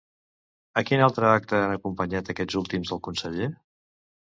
A 0.81 0.81
quin 0.89 1.03
altre 1.07 1.27
acte 1.33 1.59
han 1.59 1.75
acompanyat 1.75 2.33
aquests 2.35 2.59
últims 2.63 2.97
al 2.99 3.05
conseller? 3.11 3.53